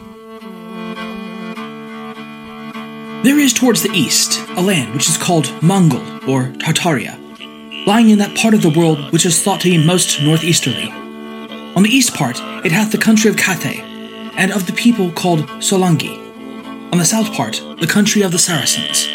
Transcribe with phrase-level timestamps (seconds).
[3.22, 7.20] There is towards the east a land which is called Mongol or Tartaria,
[7.86, 10.89] lying in that part of the world which is thought to be most northeasterly.
[11.75, 13.81] On the east part it hath the country of Cathay,
[14.36, 16.17] and of the people called Solangi.
[16.92, 19.08] On the south part, the country of the Saracens.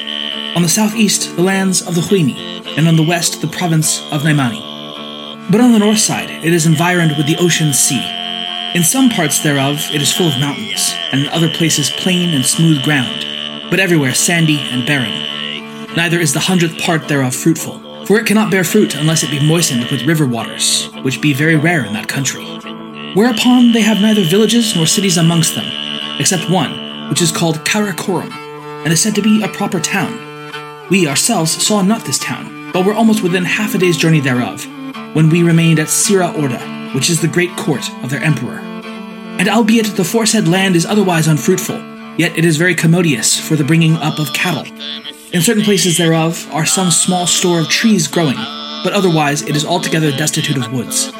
[0.54, 4.22] On the southeast, the lands of the Huimi, and on the west, the province of
[4.22, 5.50] Naimani.
[5.50, 8.02] But on the north side, it is environed with the ocean sea.
[8.72, 12.44] In some parts thereof, it is full of mountains, and in other places plain and
[12.44, 13.26] smooth ground,
[13.68, 15.10] but everywhere sandy and barren.
[15.96, 19.44] Neither is the hundredth part thereof fruitful, for it cannot bear fruit unless it be
[19.44, 22.44] moistened with river waters, which be very rare in that country.
[23.14, 25.66] Whereupon they have neither villages nor cities amongst them,
[26.20, 28.30] except one, which is called Karakorum,
[28.84, 30.88] and is said to be a proper town.
[30.90, 34.20] We ourselves saw not this town, but we were almost within half a day's journey
[34.20, 34.66] thereof,
[35.14, 38.58] when we remained at Sira Orda, which is the great court of their emperor.
[39.38, 41.78] And albeit the foresaid land is otherwise unfruitful,
[42.16, 44.64] yet it is very commodious for the bringing up of cattle.
[45.32, 48.36] In certain places thereof are some small store of trees growing,
[48.82, 51.12] but otherwise it is altogether destitute of woods.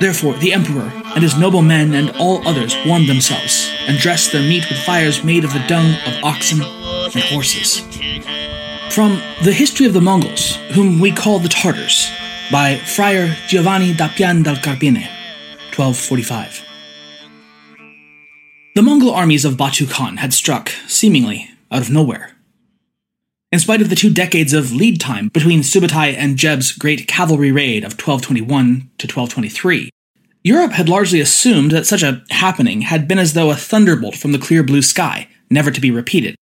[0.00, 4.42] Therefore, the emperor and his noble men and all others warmed themselves, and dressed their
[4.42, 7.82] meat with fires made of the dung of oxen and horses.
[8.94, 12.10] From The History of the Mongols, whom we call the Tartars,
[12.50, 15.08] by Friar Giovanni da Pian del Carpine,
[15.74, 16.62] 1245.
[18.74, 22.32] The Mongol armies of Batu Khan had struck, seemingly, out of nowhere.
[23.50, 27.50] In spite of the two decades of lead time between Subutai and Jebe's great cavalry
[27.50, 29.88] raid of 1221 to 1223,
[30.44, 34.32] Europe had largely assumed that such a happening had been as though a thunderbolt from
[34.32, 36.36] the clear blue sky, never to be repeated.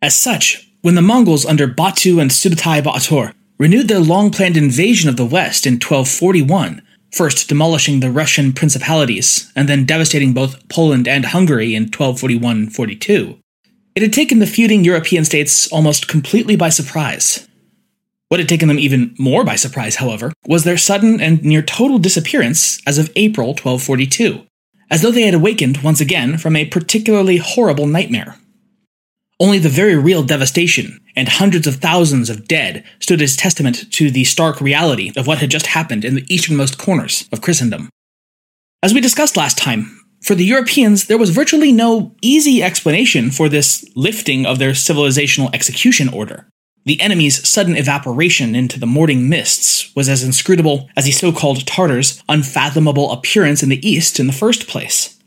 [0.00, 5.10] As such, when the Mongols under Batu and Subutai Ba'atur renewed their long planned invasion
[5.10, 6.80] of the West in 1241,
[7.12, 13.38] first demolishing the Russian principalities and then devastating both Poland and Hungary in 1241 42,
[13.94, 17.46] it had taken the feuding European states almost completely by surprise.
[18.28, 21.98] What had taken them even more by surprise, however, was their sudden and near total
[21.98, 24.46] disappearance as of April 1242,
[24.90, 28.39] as though they had awakened once again from a particularly horrible nightmare.
[29.40, 34.10] Only the very real devastation and hundreds of thousands of dead stood as testament to
[34.10, 37.88] the stark reality of what had just happened in the easternmost corners of Christendom.
[38.82, 43.48] As we discussed last time, for the Europeans, there was virtually no easy explanation for
[43.48, 46.46] this lifting of their civilizational execution order.
[46.84, 51.64] The enemy's sudden evaporation into the morning mists was as inscrutable as the so called
[51.66, 55.18] Tartars' unfathomable appearance in the east in the first place.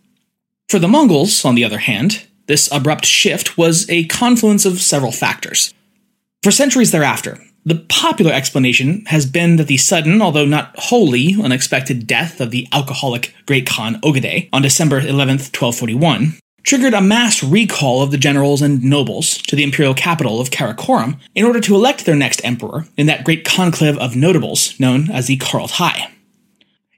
[0.69, 5.11] For the Mongols, on the other hand, this abrupt shift was a confluence of several
[5.11, 5.73] factors.
[6.41, 12.05] For centuries thereafter, the popular explanation has been that the sudden, although not wholly unexpected
[12.05, 18.01] death of the alcoholic Great Khan Ogedei on December 11, 1241, triggered a mass recall
[18.01, 22.05] of the generals and nobles to the imperial capital of Karakorum in order to elect
[22.05, 26.09] their next emperor in that great conclave of notables known as the Kurultai.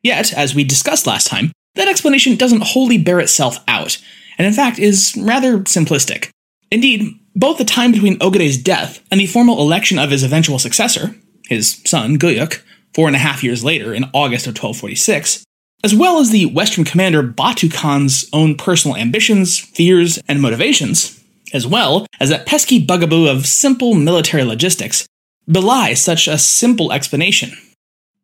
[0.02, 3.98] Yet, as we discussed last time, that explanation doesn't wholly bear itself out,
[4.38, 6.30] and in fact is rather simplistic.
[6.72, 11.16] Indeed, both the time between Ogedei's death and the formal election of his eventual successor,
[11.48, 12.62] his son Guyuk,
[12.94, 15.44] four and a half years later in August of 1246,
[15.84, 21.22] as well as the Western commander Batu Khan's own personal ambitions, fears, and motivations,
[21.54, 25.06] as well as that pesky bugaboo of simple military logistics,
[25.48, 27.56] belie such a simple explanation.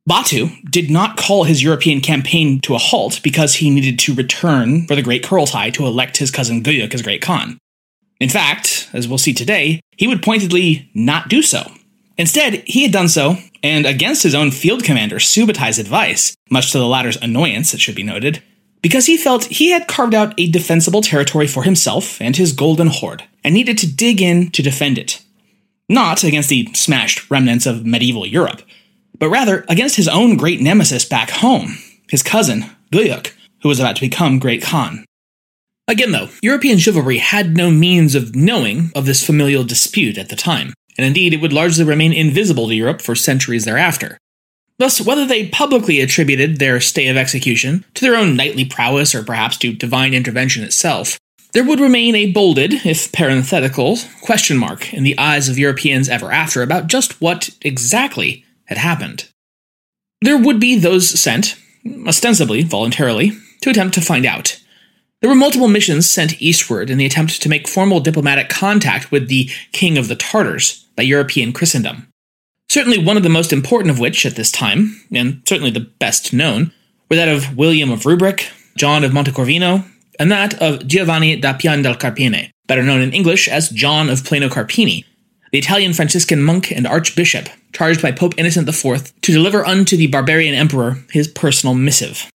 [0.08, 4.88] Batu did not call his European campaign to a halt because he needed to return
[4.88, 7.60] for the Great Kurultai to elect his cousin Guyuk as Great Khan.
[8.20, 11.72] In fact, as we'll see today, he would pointedly not do so.
[12.18, 16.78] Instead, he had done so, and against his own field commander Subutai advice, much to
[16.78, 18.44] the latter's annoyance, it should be noted,
[18.82, 22.88] because he felt he had carved out a defensible territory for himself and his golden
[22.88, 25.22] horde, and needed to dig in to defend it.
[25.88, 28.62] Not against the smashed remnants of medieval Europe,
[29.18, 31.78] but rather against his own great nemesis back home,
[32.10, 35.06] his cousin, Guyuk, who was about to become Great Khan.
[35.88, 40.36] Again, though, European chivalry had no means of knowing of this familial dispute at the
[40.36, 44.18] time, and indeed it would largely remain invisible to Europe for centuries thereafter.
[44.78, 49.24] Thus, whether they publicly attributed their stay of execution to their own knightly prowess or
[49.24, 51.20] perhaps to divine intervention itself,
[51.54, 56.32] there would remain a bolded, if parenthetical, question mark in the eyes of Europeans ever
[56.32, 59.28] after about just what exactly had happened.
[60.22, 61.58] There would be those sent,
[62.08, 64.62] ostensibly voluntarily, to attempt to find out.
[65.20, 69.28] There were multiple missions sent eastward in the attempt to make formal diplomatic contact with
[69.28, 72.08] the King of the Tartars by European Christendom.
[72.70, 76.32] Certainly one of the most important of which at this time, and certainly the best
[76.32, 76.72] known,
[77.10, 78.42] were that of William of Rubruck,
[78.78, 79.86] John of Montecorvino,
[80.18, 84.24] and that of Giovanni da Pian del Carpine, better known in English as John of
[84.24, 85.04] Plano Carpini,
[85.52, 90.08] the Italian Franciscan monk and archbishop charged by Pope Innocent IV to deliver unto the
[90.08, 92.30] barbarian emperor his personal missive.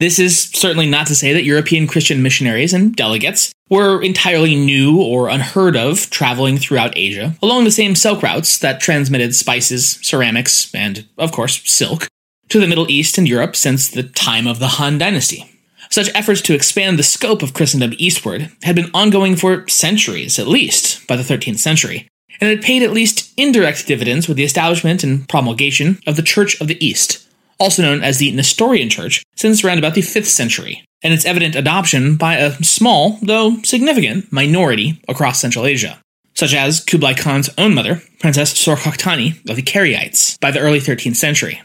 [0.00, 5.00] This is certainly not to say that European Christian missionaries and delegates were entirely new
[5.00, 10.74] or unheard of traveling throughout Asia along the same silk routes that transmitted spices, ceramics,
[10.74, 12.08] and, of course, silk
[12.48, 15.53] to the Middle East and Europe since the time of the Han Dynasty.
[15.94, 20.48] Such efforts to expand the scope of Christendom eastward had been ongoing for centuries, at
[20.48, 22.08] least, by the 13th century,
[22.40, 26.60] and had paid at least indirect dividends with the establishment and promulgation of the Church
[26.60, 27.28] of the East,
[27.60, 31.54] also known as the Nestorian Church, since around about the 5th century, and its evident
[31.54, 36.00] adoption by a small, though significant, minority across Central Asia,
[36.34, 41.14] such as Kublai Khan's own mother, Princess Sorghaghtani of the Keraites, by the early 13th
[41.14, 41.62] century.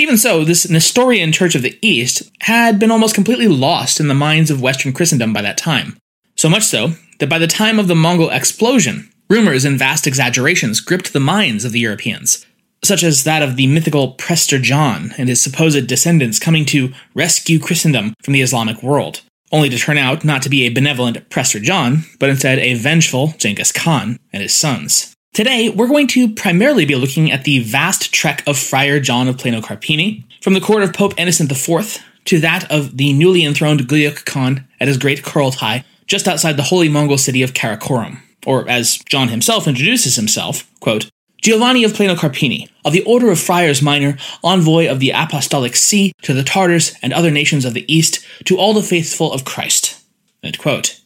[0.00, 4.14] Even so, this Nestorian Church of the East had been almost completely lost in the
[4.14, 5.98] minds of Western Christendom by that time.
[6.36, 10.80] So much so that by the time of the Mongol explosion, rumors and vast exaggerations
[10.80, 12.46] gripped the minds of the Europeans,
[12.82, 17.58] such as that of the mythical Prester John and his supposed descendants coming to rescue
[17.58, 19.20] Christendom from the Islamic world,
[19.52, 23.34] only to turn out not to be a benevolent Prester John, but instead a vengeful
[23.36, 25.14] Genghis Khan and his sons.
[25.32, 29.38] Today, we're going to primarily be looking at the vast trek of Friar John of
[29.38, 33.82] Plano Carpini, from the court of Pope Innocent IV to that of the newly enthroned
[33.82, 38.68] Guyuk Khan at his great Kurultai just outside the holy Mongol city of Karakorum, or
[38.68, 41.08] as John himself introduces himself, quote,
[41.40, 46.12] Giovanni of Plano Carpini, of the Order of Friars Minor, envoy of the Apostolic See
[46.22, 50.02] to the Tartars and other nations of the East, to all the faithful of Christ.
[50.42, 50.99] End quote.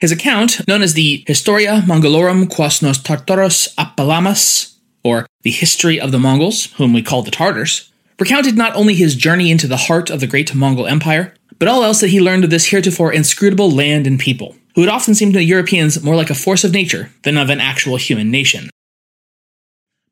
[0.00, 6.10] His account, known as the Historia Mongolorum quos nos Tartaros Appellamus, or the History of
[6.10, 10.08] the Mongols, whom we call the Tartars, recounted not only his journey into the heart
[10.08, 13.70] of the great Mongol Empire, but all else that he learned of this heretofore inscrutable
[13.70, 17.10] land and people, who had often seemed to Europeans more like a force of nature
[17.24, 18.70] than of an actual human nation.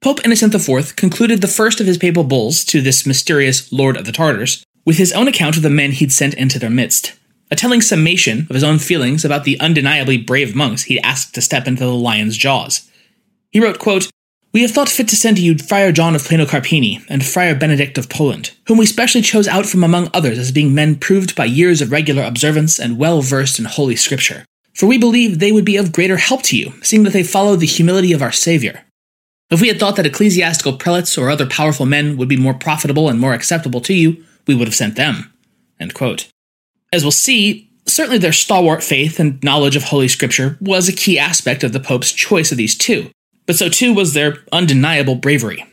[0.03, 4.05] Pope Innocent IV concluded the first of his papal bulls to this mysterious Lord of
[4.05, 7.15] the Tartars with his own account of the men he'd sent into their midst,
[7.51, 11.41] a telling summation of his own feelings about the undeniably brave monks he'd asked to
[11.41, 12.89] step into the lion's jaws.
[13.51, 14.11] He wrote, quote,
[14.53, 17.55] We have thought fit to send to you Friar John of Plano Carpini and Friar
[17.55, 21.35] Benedict of Poland, whom we specially chose out from among others as being men proved
[21.35, 24.45] by years of regular observance and well versed in Holy Scripture.
[24.75, 27.57] For we believe they would be of greater help to you, seeing that they follow
[27.57, 28.85] the humility of our Saviour.
[29.51, 33.09] If we had thought that ecclesiastical prelates or other powerful men would be more profitable
[33.09, 35.33] and more acceptable to you, we would have sent them.
[36.93, 41.19] As we'll see, certainly their stalwart faith and knowledge of Holy Scripture was a key
[41.19, 43.11] aspect of the Pope's choice of these two,
[43.47, 45.65] but so too was their undeniable bravery.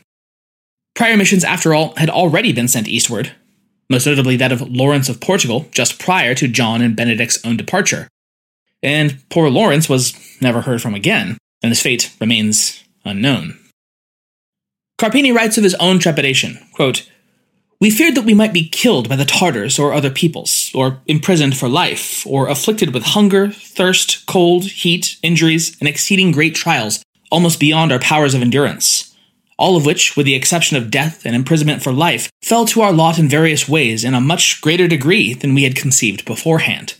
[0.94, 3.32] Prior missions, after all, had already been sent eastward,
[3.88, 8.08] most notably that of Lawrence of Portugal just prior to John and Benedict's own departure.
[8.82, 13.58] And poor Lawrence was never heard from again, and his fate remains unknown.
[14.98, 17.08] Carpini writes of his own trepidation quote,
[17.80, 21.56] we feared that we might be killed by the Tartars or other peoples, or imprisoned
[21.56, 27.60] for life, or afflicted with hunger, thirst, cold, heat, injuries, and exceeding great trials, almost
[27.60, 29.14] beyond our powers of endurance.
[29.58, 32.92] All of which, with the exception of death and imprisonment for life, fell to our
[32.92, 36.94] lot in various ways in a much greater degree than we had conceived beforehand.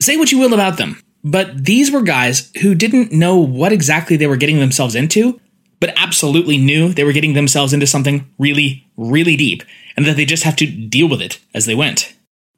[0.00, 4.16] Say what you will about them, but these were guys who didn't know what exactly
[4.16, 5.40] they were getting themselves into,
[5.84, 9.62] but absolutely knew they were getting themselves into something really, really deep,
[9.98, 12.14] and that they just have to deal with it as they went.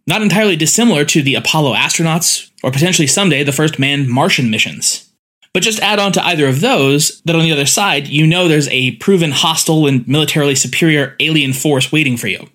[0.06, 5.10] Not entirely dissimilar to the Apollo astronauts, or potentially someday the first manned Martian missions.
[5.52, 8.46] But just add on to either of those that on the other side, you know
[8.46, 12.48] there's a proven hostile and militarily superior alien force waiting for you.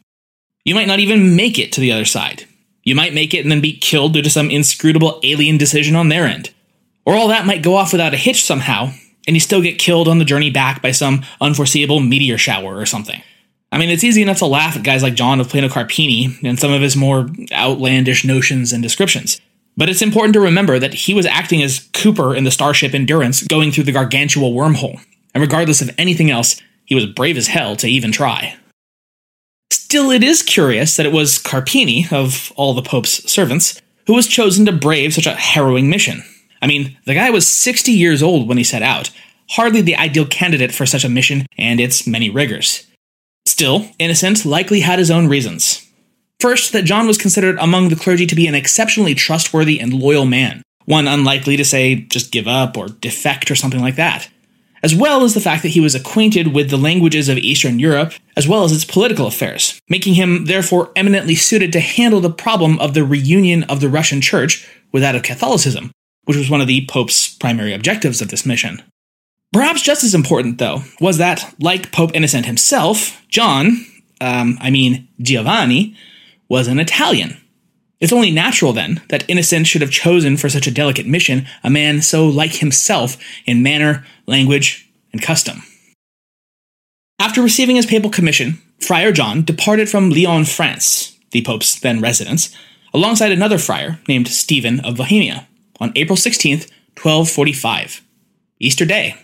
[0.63, 2.46] You might not even make it to the other side.
[2.86, 6.08] You might make it and then be killed due to some inscrutable alien decision on
[6.08, 6.51] their end.
[7.06, 8.94] Or all that might go off without a hitch somehow,
[9.28, 12.86] and you still get killed on the journey back by some unforeseeable meteor shower or
[12.86, 13.22] something.
[13.72, 16.60] I mean, it's easy enough to laugh at guys like John of Plano Carpini and
[16.60, 19.40] some of his more outlandish notions and descriptions.
[19.78, 23.44] But it's important to remember that he was acting as Cooper in the Starship Endurance
[23.44, 25.00] going through the gargantua wormhole,
[25.34, 28.58] and regardless of anything else, he was brave as hell to even try.
[29.72, 34.28] Still, it is curious that it was Carpini, of all the Pope's servants, who was
[34.28, 36.24] chosen to brave such a harrowing mission.
[36.62, 39.10] I mean, the guy was 60 years old when he set out,
[39.51, 42.88] hardly the ideal candidate for such a mission and its many rigors.
[43.46, 45.88] Still, Innocent likely had his own reasons.
[46.39, 50.25] First, that John was considered among the clergy to be an exceptionally trustworthy and loyal
[50.25, 54.30] man, one unlikely to say, just give up or defect or something like that.
[54.84, 58.13] As well as the fact that he was acquainted with the languages of Eastern Europe,
[58.36, 62.80] as well as its political affairs, making him therefore eminently suited to handle the problem
[62.80, 65.91] of the reunion of the Russian Church with that of Catholicism,
[66.25, 68.82] which was one of the Pope's primary objectives of this mission.
[69.54, 73.86] Perhaps just as important, though, was that, like Pope Innocent himself, John,
[74.22, 75.96] um, I mean Giovanni,
[76.48, 77.38] was an Italian.
[78.00, 81.70] It's only natural, then, that Innocent should have chosen for such a delicate mission a
[81.70, 85.63] man so like himself in manner, language, and custom.
[87.20, 92.56] After receiving his papal commission, Friar John departed from Lyon, France, the Pope's then residence,
[92.94, 95.48] alongside another friar named Stephen of Bohemia
[95.82, 98.02] on April 16th, 1245,
[98.60, 99.16] Easter Day.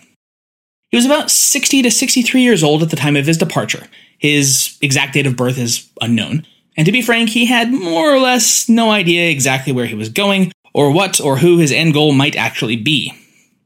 [0.90, 3.86] He was about 60 to 63 years old at the time of his departure.
[4.18, 6.46] His exact date of birth is unknown,
[6.76, 10.08] and to be frank, he had more or less no idea exactly where he was
[10.08, 13.12] going, or what or who his end goal might actually be.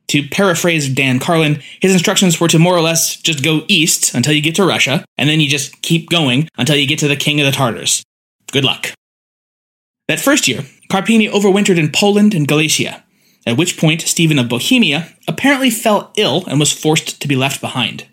[0.09, 4.35] To paraphrase Dan Carlin, his instructions were to more or less just go east until
[4.35, 7.17] you get to Russia, and then you just keep going until you get to the
[7.17, 8.03] King of the Tartars.
[8.51, 8.93] Good luck.
[10.09, 13.03] That first year, Carpini overwintered in Poland and Galicia,
[13.47, 17.63] at which point Stephen of Bohemia apparently fell ill and was forced to be left
[17.63, 18.07] behind.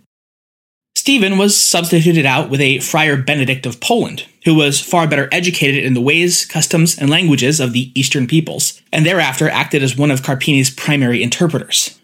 [0.96, 5.84] Stephen was substituted out with a Friar Benedict of Poland, who was far better educated
[5.84, 10.10] in the ways, customs, and languages of the Eastern peoples, and thereafter acted as one
[10.10, 12.00] of Carpini's primary interpreters.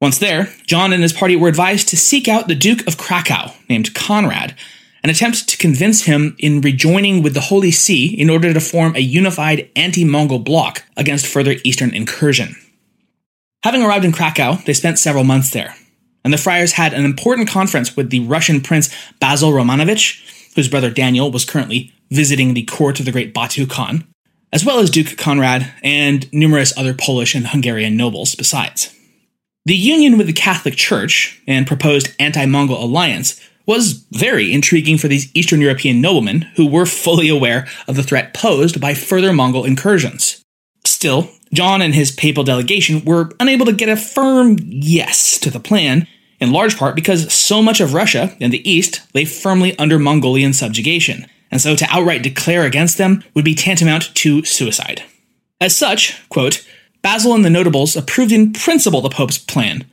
[0.00, 3.52] Once there, John and his party were advised to seek out the Duke of Krakow,
[3.68, 4.56] named Conrad,
[5.04, 8.96] and attempt to convince him in rejoining with the Holy See in order to form
[8.96, 12.56] a unified anti Mongol bloc against further eastern incursion.
[13.64, 15.76] Having arrived in Krakow, they spent several months there,
[16.24, 20.90] and the friars had an important conference with the Russian prince Basil Romanovich, whose brother
[20.90, 24.06] Daniel was currently visiting the court of the great Batu Khan,
[24.54, 28.94] as well as Duke Conrad and numerous other Polish and Hungarian nobles besides.
[29.66, 35.08] The union with the Catholic Church and proposed anti Mongol alliance was very intriguing for
[35.08, 39.64] these Eastern European noblemen who were fully aware of the threat posed by further Mongol
[39.64, 40.42] incursions.
[40.84, 45.60] Still, John and his papal delegation were unable to get a firm yes to the
[45.60, 46.06] plan,
[46.40, 50.52] in large part because so much of Russia and the East lay firmly under Mongolian
[50.52, 55.04] subjugation, and so to outright declare against them would be tantamount to suicide.
[55.60, 56.66] As such, quote,
[57.02, 59.84] Basil and the notables approved in principle the Pope's plan,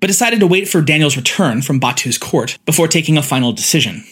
[0.00, 4.04] but decided to wait for Daniel's return from Batu's court before taking a final decision.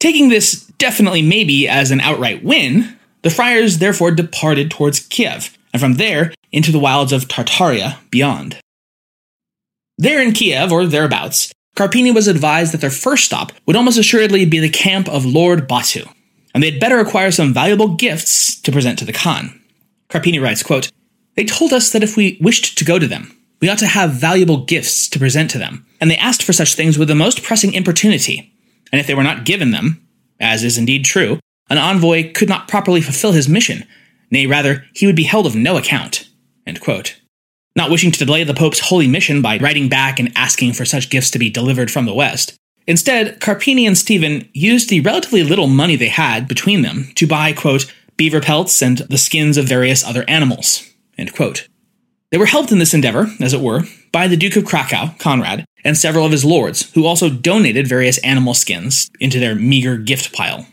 [0.00, 5.80] Taking this definitely maybe as an outright win, the friars therefore departed towards Kiev, and
[5.80, 8.58] from there into the wilds of Tartaria beyond.
[9.98, 14.44] There in Kiev, or thereabouts, Carpini was advised that their first stop would almost assuredly
[14.44, 16.04] be the camp of Lord Batu,
[16.54, 19.60] and they'd better acquire some valuable gifts to present to the Khan.
[20.08, 20.90] Carpini writes, quote,
[21.34, 24.12] They told us that if we wished to go to them, we ought to have
[24.12, 27.42] valuable gifts to present to them, and they asked for such things with the most
[27.42, 28.54] pressing importunity.
[28.92, 30.06] And if they were not given them,
[30.40, 33.84] as is indeed true, an envoy could not properly fulfill his mission,
[34.30, 36.28] nay, rather, he would be held of no account.
[37.76, 41.10] Not wishing to delay the Pope's holy mission by writing back and asking for such
[41.10, 45.68] gifts to be delivered from the West, instead, Carpini and Stephen used the relatively little
[45.68, 50.04] money they had between them to buy, quote, beaver pelts and the skins of various
[50.04, 51.68] other animals, end quote.
[52.30, 55.64] They were helped in this endeavor, as it were, by the Duke of Krakow, Conrad,
[55.82, 60.34] and several of his lords, who also donated various animal skins into their meager gift
[60.34, 60.66] pile.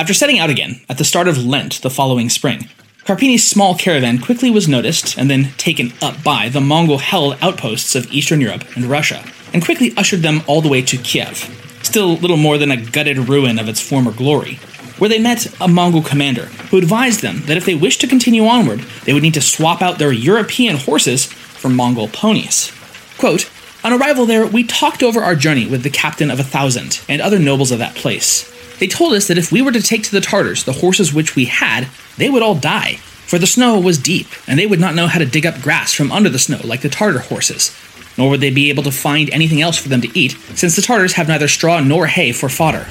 [0.00, 2.68] After setting out again, at the start of Lent the following spring,
[3.04, 7.94] Carpini's small caravan quickly was noticed and then taken up by the Mongol held outposts
[7.94, 12.16] of Eastern Europe and Russia, and quickly ushered them all the way to Kiev, still
[12.16, 14.58] little more than a gutted ruin of its former glory,
[14.98, 18.46] where they met a Mongol commander who advised them that if they wished to continue
[18.46, 22.72] onward, they would need to swap out their European horses for Mongol ponies.
[23.18, 23.50] Quote,
[23.84, 27.20] on arrival there, we talked over our journey with the captain of a thousand and
[27.20, 28.50] other nobles of that place.
[28.78, 31.36] They told us that if we were to take to the Tartars the horses which
[31.36, 34.94] we had, they would all die, for the snow was deep, and they would not
[34.94, 37.76] know how to dig up grass from under the snow like the Tartar horses.
[38.16, 40.82] Nor would they be able to find anything else for them to eat, since the
[40.82, 42.86] Tartars have neither straw nor hay for fodder.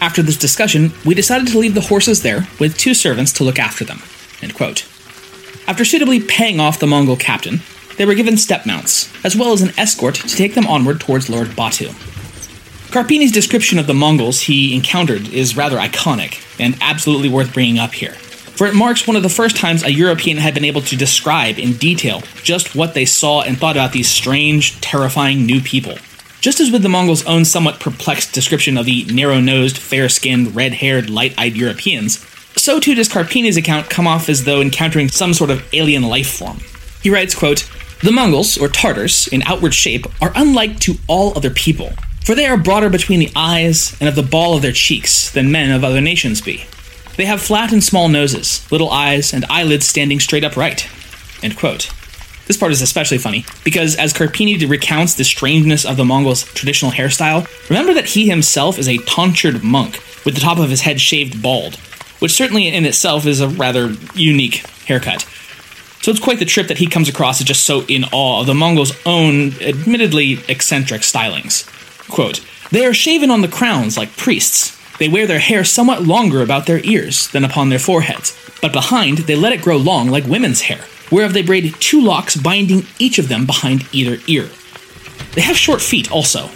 [0.00, 3.58] After this discussion, we decided to leave the horses there with two servants to look
[3.58, 3.98] after them.
[5.66, 7.60] After suitably paying off the Mongol captain,
[7.98, 11.28] they were given step mounts, as well as an escort to take them onward towards
[11.28, 11.90] Lord Batu.
[12.90, 17.92] Carpini's description of the Mongols he encountered is rather iconic, and absolutely worth bringing up
[17.92, 20.96] here, for it marks one of the first times a European had been able to
[20.96, 25.98] describe in detail just what they saw and thought about these strange, terrifying new people.
[26.40, 30.56] Just as with the Mongols' own somewhat perplexed description of the narrow nosed, fair skinned,
[30.56, 32.24] red haired, light eyed Europeans,
[32.56, 36.30] so too does Carpini's account come off as though encountering some sort of alien life
[36.30, 36.60] form.
[37.02, 37.68] He writes, quote,
[38.02, 41.92] the Mongols, or Tartars, in outward shape, are unlike to all other people,
[42.24, 45.52] for they are broader between the eyes and of the ball of their cheeks than
[45.52, 46.64] men of other nations be.
[47.16, 50.88] They have flat and small noses, little eyes, and eyelids standing straight upright.
[52.50, 56.90] This part is especially funny, because as Carpini recounts the strangeness of the Mongols' traditional
[56.90, 61.00] hairstyle, remember that he himself is a tonsured monk, with the top of his head
[61.00, 61.76] shaved bald,
[62.18, 65.22] which certainly in itself is a rather unique haircut.
[66.02, 68.48] So it's quite the trip that he comes across as just so in awe of
[68.48, 71.68] the Mongols' own, admittedly eccentric stylings.
[72.10, 74.76] Quote, They are shaven on the crowns like priests.
[74.98, 79.18] They wear their hair somewhat longer about their ears than upon their foreheads, but behind
[79.18, 83.18] they let it grow long like women's hair, whereof they braid two locks binding each
[83.18, 84.48] of them behind either ear.
[85.34, 86.50] They have short feet also.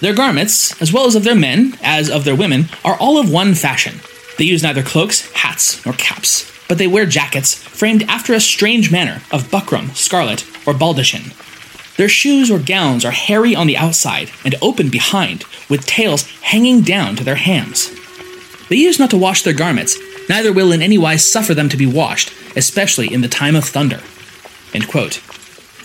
[0.00, 3.30] Their garments, as well as of their men, as of their women, are all of
[3.30, 4.00] one fashion.
[4.36, 8.90] They use neither cloaks, hats, nor caps but they wear jackets framed after a strange
[8.90, 11.34] manner of buckram, scarlet, or baldachin.
[11.96, 16.82] Their shoes or gowns are hairy on the outside and open behind, with tails hanging
[16.82, 17.90] down to their hams.
[18.68, 21.76] They use not to wash their garments, neither will in any wise suffer them to
[21.76, 24.00] be washed, especially in the time of thunder.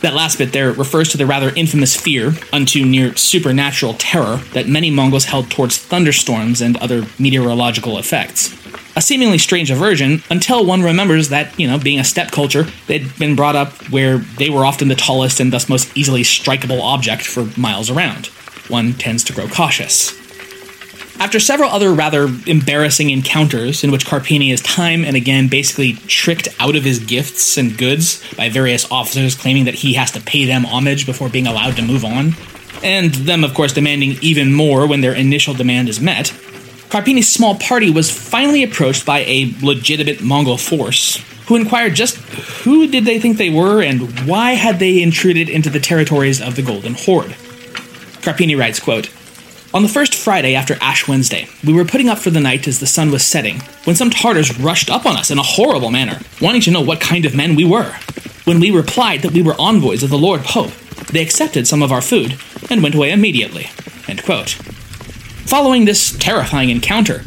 [0.01, 4.67] That last bit there refers to the rather infamous fear, unto near supernatural terror, that
[4.67, 8.57] many Mongols held towards thunderstorms and other meteorological effects
[8.95, 13.17] a seemingly strange aversion until one remembers that, you know, being a steppe culture, they'd
[13.17, 17.23] been brought up where they were often the tallest and thus most easily strikeable object
[17.23, 18.27] for miles around.
[18.67, 20.20] One tends to grow cautious.
[21.21, 26.47] After several other rather embarrassing encounters in which Carpini is time and again basically tricked
[26.59, 30.45] out of his gifts and goods by various officers claiming that he has to pay
[30.45, 32.33] them homage before being allowed to move on,
[32.83, 36.33] and them, of course, demanding even more when their initial demand is met,
[36.89, 42.17] Carpini's small party was finally approached by a legitimate Mongol force, who inquired just
[42.63, 46.55] who did they think they were and why had they intruded into the territories of
[46.55, 47.35] the Golden Horde.
[48.23, 49.11] Carpini writes, quote,
[49.73, 52.79] on the first Friday after Ash Wednesday, we were putting up for the night as
[52.79, 56.19] the sun was setting, when some Tartars rushed up on us in a horrible manner,
[56.41, 57.95] wanting to know what kind of men we were.
[58.43, 60.71] When we replied that we were envoys of the Lord Pope,
[61.11, 62.37] they accepted some of our food
[62.69, 63.69] and went away immediately.
[65.45, 67.23] Following this terrifying encounter,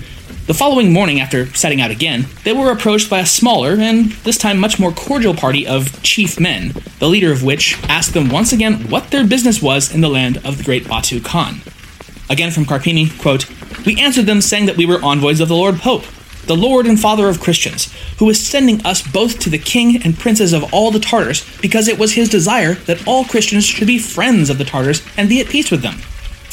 [0.46, 4.37] the following morning after setting out again, they were approached by a smaller and this
[4.37, 8.52] time much more cordial party of chief men, the leader of which asked them once
[8.52, 11.62] again what their business was in the land of the great Batu Khan.
[12.30, 13.46] Again from Carpini, quote,
[13.84, 16.04] We answered them saying that we were envoys of the Lord Pope,
[16.46, 20.18] the Lord and Father of Christians, who is sending us both to the king and
[20.18, 23.98] princes of all the Tartars because it was his desire that all Christians should be
[23.98, 25.94] friends of the Tartars and be at peace with them.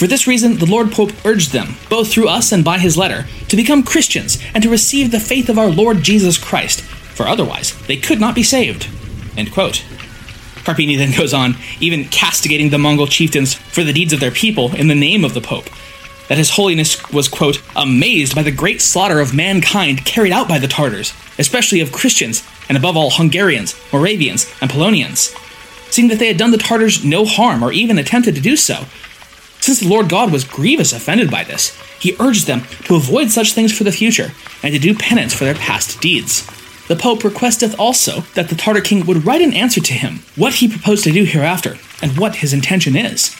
[0.01, 3.27] For this reason, the Lord Pope urged them, both through us and by his letter,
[3.49, 7.79] to become Christians and to receive the faith of our Lord Jesus Christ, for otherwise
[7.85, 8.89] they could not be saved.
[10.63, 14.75] Carpini then goes on, even castigating the Mongol chieftains for the deeds of their people
[14.75, 15.69] in the name of the Pope.
[16.27, 20.59] That His Holiness was, quote, amazed by the great slaughter of mankind carried out by
[20.59, 25.35] the Tartars, especially of Christians, and above all Hungarians, Moravians, and Polonians,
[25.89, 28.85] seeing that they had done the Tartars no harm or even attempted to do so,
[29.61, 33.53] since the Lord God was grievous offended by this, he urged them to avoid such
[33.53, 34.31] things for the future,
[34.63, 36.49] and to do penance for their past deeds.
[36.91, 40.55] The Pope requesteth also that the Tartar king would write an answer to him what
[40.55, 43.33] he proposed to do hereafter, and what his intention is.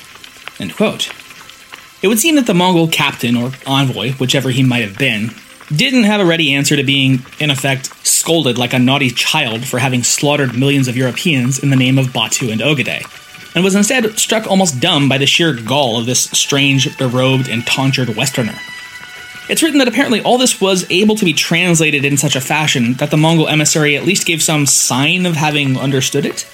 [0.58, 5.32] It would seem that the Mongol captain or envoy, whichever he might have been,
[5.68, 9.80] didn't have a ready answer to being, in effect, scolded like a naughty child for
[9.80, 13.04] having slaughtered millions of Europeans in the name of Batu and Ogedei,
[13.54, 17.68] and was instead struck almost dumb by the sheer gall of this strange, berobed, and
[17.68, 18.58] tonsured Westerner.
[19.50, 22.94] It's written that apparently all this was able to be translated in such a fashion
[22.96, 26.48] that the Mongol emissary at least gave some sign of having understood it.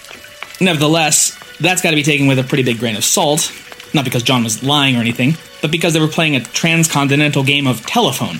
[0.59, 3.51] Nevertheless, that's got to be taken with a pretty big grain of salt,
[3.93, 7.67] not because John was lying or anything, but because they were playing a transcontinental game
[7.67, 8.39] of telephone.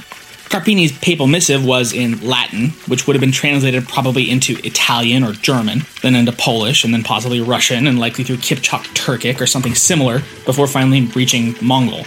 [0.50, 5.34] Carpini's papal missive was in Latin, which would have been translated probably into Italian or
[5.34, 9.76] German, then into Polish, and then possibly Russian, and likely through Kipchak Turkic or something
[9.76, 12.06] similar before finally reaching Mongol.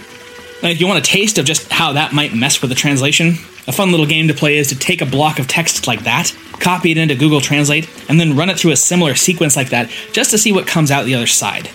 [0.62, 3.28] Uh, if you want a taste of just how that might mess with the translation,
[3.66, 6.36] a fun little game to play is to take a block of text like that,
[6.58, 9.88] copy it into Google Translate, and then run it through a similar sequence like that
[10.12, 11.70] just to see what comes out the other side.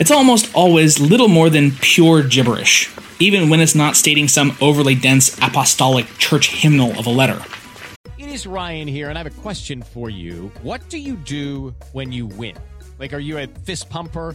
[0.00, 4.96] It's almost always little more than pure gibberish, even when it's not stating some overly
[4.96, 7.40] dense apostolic church hymnal of a letter.
[8.18, 10.50] It is Ryan here, and I have a question for you.
[10.62, 12.56] What do you do when you win?
[12.98, 14.34] Like, are you a fist pumper?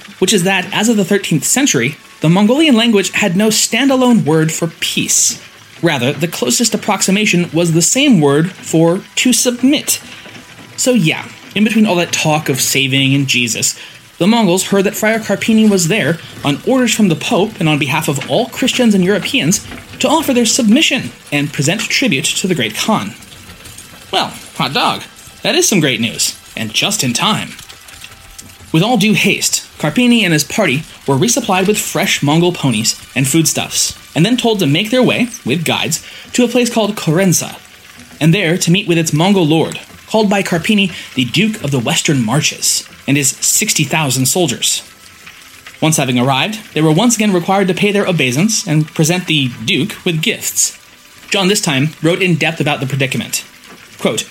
[0.21, 4.51] which is that as of the 13th century, the Mongolian language had no standalone word
[4.51, 5.41] for peace.
[5.81, 9.99] Rather, the closest approximation was the same word for to submit.
[10.77, 13.79] So, yeah, in between all that talk of saving and Jesus,
[14.19, 17.79] the Mongols heard that Friar Carpini was there on orders from the Pope and on
[17.79, 19.65] behalf of all Christians and Europeans
[19.97, 23.15] to offer their submission and present tribute to the great Khan.
[24.13, 25.01] Well, hot dog,
[25.41, 27.49] that is some great news, and just in time.
[28.71, 33.27] With all due haste, Carpini and his party were resupplied with fresh Mongol ponies and
[33.27, 37.59] foodstuffs, and then told to make their way, with guides, to a place called Korenza,
[38.21, 41.79] and there to meet with its Mongol lord, called by Carpini the Duke of the
[41.79, 44.83] Western Marches, and his 60,000 soldiers.
[45.81, 49.49] Once having arrived, they were once again required to pay their obeisance and present the
[49.65, 50.77] Duke with gifts.
[51.31, 53.43] John this time wrote in depth about the predicament.
[53.97, 54.29] Quote,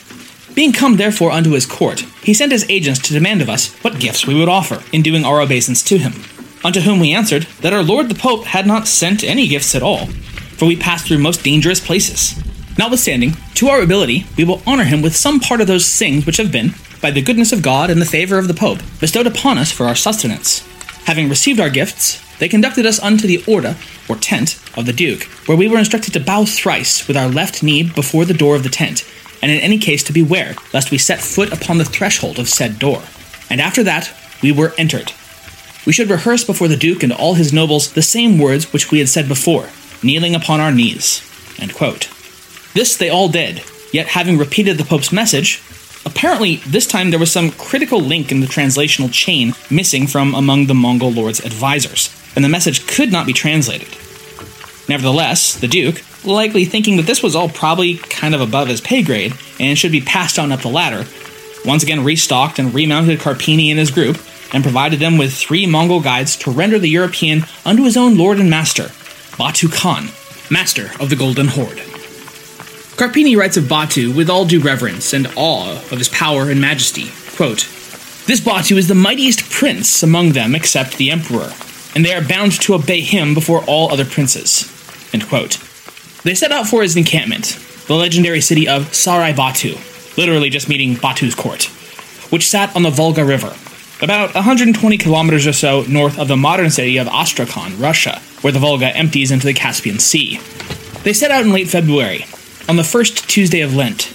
[0.54, 4.00] being come therefore unto his court, he sent his agents to demand of us what
[4.00, 6.12] gifts we would offer in doing our obeisance to him.
[6.64, 9.82] Unto whom we answered that our lord the Pope had not sent any gifts at
[9.82, 12.34] all, for we passed through most dangerous places.
[12.76, 16.36] Notwithstanding, to our ability, we will honor him with some part of those things which
[16.36, 19.56] have been, by the goodness of God and the favor of the Pope, bestowed upon
[19.56, 20.66] us for our sustenance.
[21.06, 23.76] Having received our gifts, they conducted us unto the orda,
[24.08, 27.62] or tent, of the Duke, where we were instructed to bow thrice with our left
[27.62, 29.04] knee before the door of the tent,
[29.42, 32.79] and in any case to beware lest we set foot upon the threshold of said
[32.79, 33.03] door.
[33.48, 35.12] And after that, we were entered.
[35.87, 38.98] We should rehearse before the Duke and all his nobles the same words which we
[38.98, 39.68] had said before,
[40.03, 41.22] kneeling upon our knees.
[42.74, 45.62] This they all did, yet having repeated the Pope's message,
[46.05, 50.66] apparently this time there was some critical link in the translational chain missing from among
[50.66, 53.88] the Mongol lord's advisors, and the message could not be translated.
[54.88, 59.02] Nevertheless, the Duke, likely thinking that this was all probably kind of above his pay
[59.02, 61.06] grade and should be passed on up the ladder,
[61.64, 64.18] once again restocked and remounted Carpini and his group,
[64.52, 68.40] and provided them with three Mongol guides to render the European unto his own lord
[68.40, 68.90] and master,
[69.38, 70.09] Batu Khan,
[70.50, 71.78] master of the Golden Horde.
[72.96, 77.11] Carpini writes of Batu with all due reverence and awe of his power and majesty.
[77.37, 77.66] Quote,
[78.26, 81.52] this Batu is the mightiest prince among them except the emperor,
[81.94, 84.70] and they are bound to obey him before all other princes.
[85.12, 85.59] End quote.
[86.22, 89.76] They set out for his encampment, the legendary city of Sarai Batu,
[90.18, 91.64] literally just meaning Batu's court,
[92.30, 93.56] which sat on the Volga River,
[94.02, 98.59] about 120 kilometers or so north of the modern city of Astrakhan, Russia, where the
[98.59, 100.38] Volga empties into the Caspian Sea.
[101.04, 102.26] They set out in late February,
[102.68, 104.14] on the first Tuesday of Lent.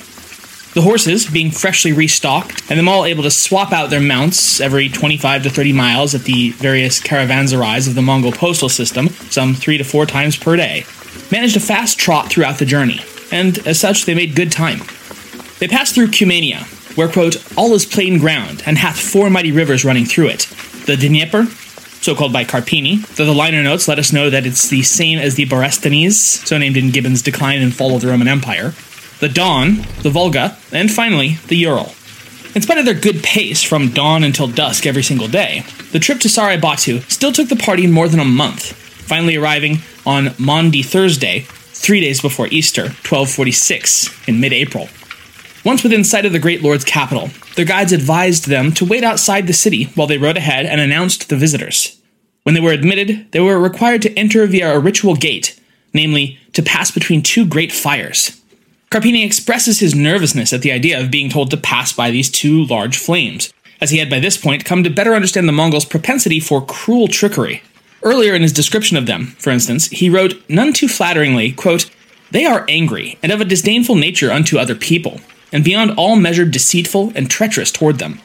[0.76, 4.90] The horses, being freshly restocked, and them all able to swap out their mounts every
[4.90, 9.78] 25 to 30 miles at the various caravanserais of the Mongol postal system, some three
[9.78, 10.86] to four times per day,
[11.32, 13.02] managed a fast trot throughout the journey,
[13.32, 14.80] and as such they made good time.
[15.60, 16.64] They passed through Cumania,
[16.98, 20.48] where, quote, all is plain ground, and hath four mighty rivers running through it
[20.86, 21.46] the Dnieper,
[22.02, 25.18] so called by Carpini, though the liner notes let us know that it's the same
[25.18, 26.14] as the Borysthenes,
[26.46, 28.76] so named in Gibbon's Decline and Fall of the Roman Empire,
[29.20, 31.96] the Don, the Volga, and finally, the Ural.
[32.54, 36.20] In spite of their good pace from dawn until dusk every single day, the trip
[36.20, 40.84] to Sarai Batu still took the party more than a month, finally arriving on Maundy
[40.84, 44.90] Thursday, three days before Easter, 1246, in mid April.
[45.64, 49.48] Once within sight of the great lord's capital, their guides advised them to wait outside
[49.48, 52.00] the city while they rode ahead and announced the visitors.
[52.44, 55.60] When they were admitted, they were required to enter via a ritual gate,
[55.94, 58.40] namely, to pass between two great fires.
[58.92, 62.66] Carpini expresses his nervousness at the idea of being told to pass by these two
[62.66, 66.40] large flames, as he had by this point come to better understand the Mongols' propensity
[66.40, 67.64] for cruel trickery.
[68.06, 71.90] Earlier in his description of them, for instance, he wrote none too flatteringly, quote,
[72.30, 76.46] They are angry and of a disdainful nature unto other people, and beyond all measure
[76.46, 78.20] deceitful and treacherous toward them.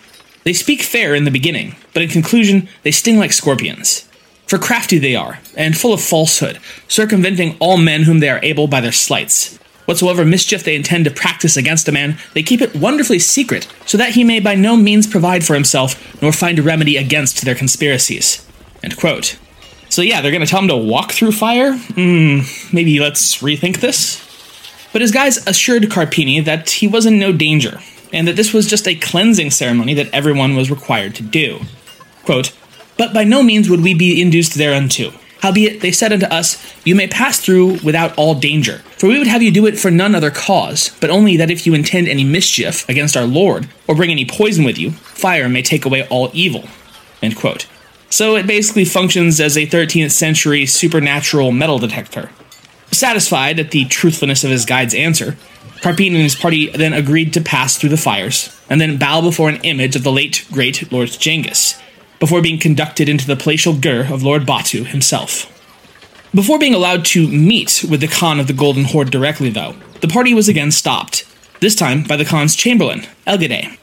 [0.45, 4.07] They speak fair in the beginning, but in conclusion they sting like scorpions.
[4.47, 8.67] For crafty they are, and full of falsehood, circumventing all men whom they are able
[8.67, 9.57] by their sleights.
[9.87, 13.97] Whatsoever mischief they intend to practice against a man, they keep it wonderfully secret, so
[13.97, 17.55] that he may by no means provide for himself, nor find a remedy against their
[17.55, 18.47] conspiracies.
[19.91, 21.77] So yeah, they're going to tell him to walk through fire?
[21.77, 22.41] Hmm,
[22.73, 24.25] maybe let's rethink this?
[24.93, 27.81] But his guys assured Carpini that he was in no danger,
[28.13, 31.61] and that this was just a cleansing ceremony that everyone was required to do.
[32.25, 32.53] Quote,
[32.97, 35.13] But by no means would we be induced thereunto.
[35.43, 39.27] Howbeit, they said unto us, You may pass through without all danger, for we would
[39.27, 42.25] have you do it for none other cause, but only that if you intend any
[42.25, 46.31] mischief against our Lord, or bring any poison with you, fire may take away all
[46.33, 46.65] evil.
[47.23, 47.67] End quote.
[48.11, 52.31] So it basically functions as a 13th century supernatural metal detector.
[52.91, 55.37] Satisfied at the truthfulness of his guide's answer,
[55.81, 59.49] Carpini and his party then agreed to pass through the fires, and then bow before
[59.49, 61.81] an image of the late great Lord Genghis,
[62.19, 65.47] before being conducted into the palatial ger of Lord Batu himself.
[66.35, 70.09] Before being allowed to meet with the Khan of the Golden Horde directly, though, the
[70.09, 71.25] party was again stopped,
[71.61, 73.79] this time by the Khan's chamberlain, Elgade.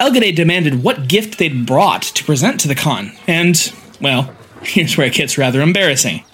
[0.00, 5.06] Elgade demanded what gift they'd brought to present to the Khan, and, well, here's where
[5.06, 6.24] it gets rather embarrassing.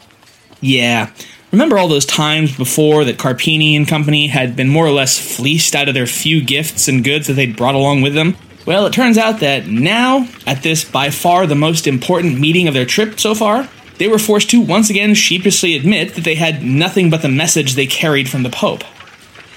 [0.61, 1.11] Yeah,
[1.53, 5.75] remember all those times before that Carpini and company had been more or less fleeced
[5.75, 8.37] out of their few gifts and goods that they'd brought along with them?
[8.67, 12.75] Well, it turns out that now, at this by far the most important meeting of
[12.75, 13.69] their trip so far,
[13.99, 17.75] they were forced to once again sheepishly admit that they had nothing but the message
[17.75, 18.85] they carried from the Pope.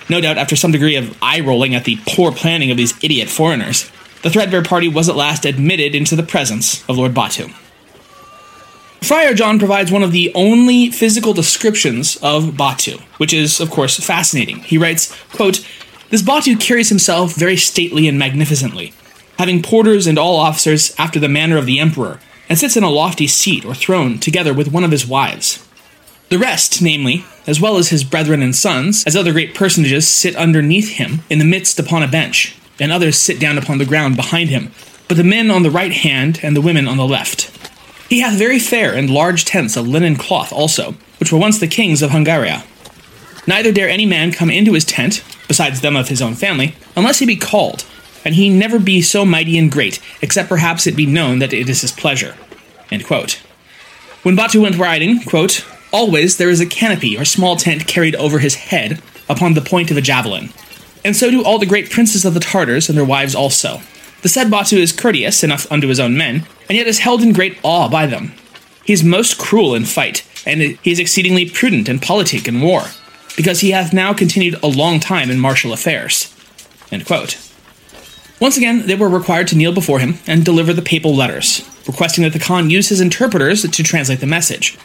[0.10, 3.30] No doubt, after some degree of eye rolling at the poor planning of these idiot
[3.30, 3.90] foreigners,
[4.22, 7.50] the Threadbare party was at last admitted into the presence of Lord Batu.
[9.02, 14.00] Friar John provides one of the only physical descriptions of Batu, which is, of course,
[14.00, 14.60] fascinating.
[14.60, 15.68] He writes, quote,
[16.10, 18.94] This Batu carries himself very stately and magnificently,
[19.38, 22.90] having porters and all officers after the manner of the emperor, and sits in a
[22.90, 25.68] lofty seat or throne together with one of his wives.
[26.30, 30.36] The rest, namely, as well as his brethren and sons, as other great personages, sit
[30.36, 34.16] underneath him in the midst upon a bench, and others sit down upon the ground
[34.16, 34.72] behind him,
[35.08, 37.52] but the men on the right hand and the women on the left.
[38.10, 41.68] He hath very fair and large tents of linen cloth also, which were once the
[41.68, 42.64] king's of Hungaria.
[43.48, 47.20] Neither dare any man come into his tent, besides them of his own family, unless
[47.20, 47.86] he be called,
[48.24, 51.70] and he never be so mighty and great, except perhaps it be known that it
[51.70, 52.36] is his pleasure.
[54.24, 58.40] When Batu went riding, quote, Always there is a canopy or small tent carried over
[58.40, 60.50] his head upon the point of a javelin.
[61.06, 63.82] And so do all the great princes of the Tartars and their wives also.
[64.24, 67.32] The said Batu is courteous enough unto his own men, and yet is held in
[67.32, 68.34] great awe by them.
[68.84, 72.84] He is most cruel in fight, and he is exceedingly prudent and politic in war,
[73.36, 76.34] because he hath now continued a long time in martial affairs.
[78.40, 82.24] Once again, they were required to kneel before him and deliver the papal letters, requesting
[82.24, 84.78] that the Khan use his interpreters to translate the message.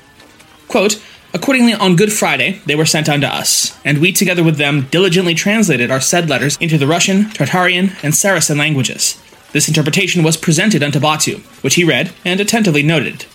[0.69, 1.03] Quote,
[1.35, 5.35] Accordingly, on Good Friday, they were sent unto us, and we together with them diligently
[5.35, 9.21] translated our said letters into the Russian, Tartarian, and Saracen languages.
[9.53, 13.27] This interpretation was presented unto Batu, which he read and attentively noted.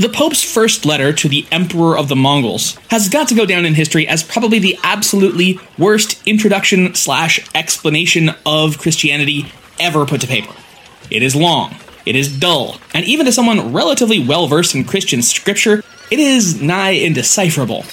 [0.00, 3.64] The Pope's first letter to the Emperor of the Mongols has got to go down
[3.64, 10.26] in history as probably the absolutely worst introduction slash explanation of Christianity ever put to
[10.26, 10.54] paper.
[11.10, 15.22] It is long, it is dull, and even to someone relatively well versed in Christian
[15.22, 17.84] scripture, it is nigh indecipherable.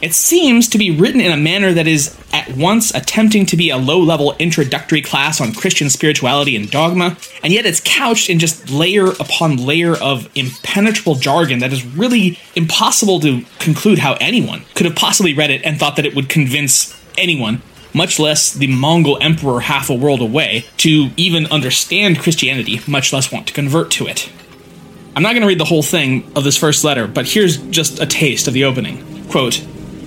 [0.00, 3.70] It seems to be written in a manner that is at once attempting to be
[3.70, 8.40] a low level introductory class on Christian spirituality and dogma, and yet it's couched in
[8.40, 14.64] just layer upon layer of impenetrable jargon that is really impossible to conclude how anyone
[14.74, 18.66] could have possibly read it and thought that it would convince anyone, much less the
[18.66, 23.90] Mongol emperor half a world away, to even understand Christianity, much less want to convert
[23.92, 24.30] to it.
[25.14, 28.00] I'm not going to read the whole thing of this first letter, but here's just
[28.00, 29.28] a taste of the opening.
[29.28, 29.64] Quote,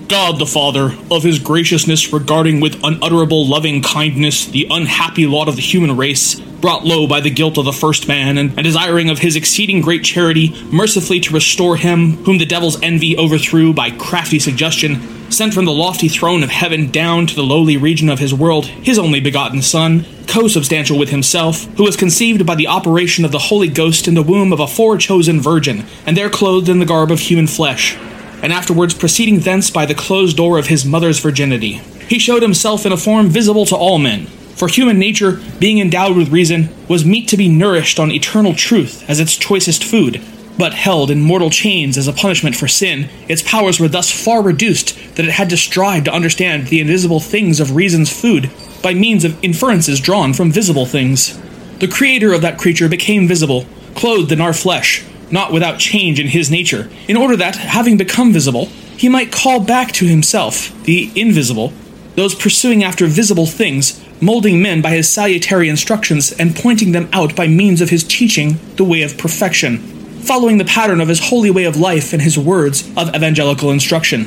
[0.07, 5.55] God the Father, of his graciousness regarding with unutterable loving kindness the unhappy lot of
[5.55, 9.09] the human race, brought low by the guilt of the first man, and, and desiring
[9.09, 13.89] of his exceeding great charity mercifully to restore him whom the devil's envy overthrew by
[13.91, 18.19] crafty suggestion, sent from the lofty throne of heaven down to the lowly region of
[18.19, 23.25] his world his only begotten Son, co-substantial with himself, who was conceived by the operation
[23.25, 26.79] of the Holy Ghost in the womb of a forechosen virgin, and there clothed in
[26.79, 27.97] the garb of human flesh
[28.41, 31.81] and afterwards proceeding thence by the closed door of his mother's virginity.
[32.07, 36.15] He showed himself in a form visible to all men, for human nature, being endowed
[36.15, 40.21] with reason, was meet to be nourished on eternal truth as its choicest food.
[40.57, 44.41] But held in mortal chains as a punishment for sin, its powers were thus far
[44.41, 48.49] reduced that it had to strive to understand the invisible things of reason's food
[48.81, 51.39] by means of inferences drawn from visible things.
[51.79, 53.65] The creator of that creature became visible,
[53.95, 58.31] clothed in our flesh, not without change in his nature, in order that, having become
[58.31, 61.73] visible, he might call back to himself the invisible,
[62.15, 67.35] those pursuing after visible things, molding men by his salutary instructions and pointing them out
[67.35, 69.94] by means of his teaching the way of perfection,
[70.25, 74.25] following the pattern of his holy way of life and his words of evangelical instruction.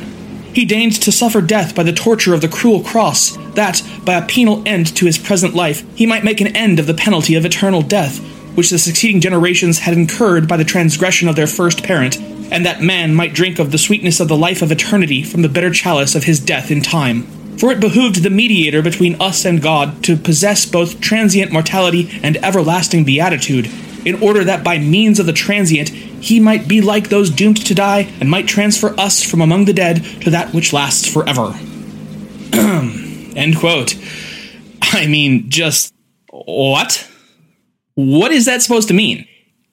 [0.54, 4.26] He deigned to suffer death by the torture of the cruel cross, that, by a
[4.26, 7.44] penal end to his present life, he might make an end of the penalty of
[7.44, 8.18] eternal death
[8.58, 12.18] which the succeeding generations had incurred by the transgression of their first parent,
[12.50, 15.48] and that man might drink of the sweetness of the life of eternity from the
[15.48, 17.22] bitter chalice of his death in time.
[17.56, 22.37] For it behooved the mediator between us and God to possess both transient mortality and
[22.38, 23.70] everlasting beatitude,
[24.04, 27.74] in order that by means of the transient he might be like those doomed to
[27.74, 31.54] die, and might transfer us from among the dead to that which lasts forever.
[32.52, 33.96] End quote.
[34.82, 35.94] I mean, just
[36.30, 37.08] what?
[37.94, 39.26] What is that supposed to mean?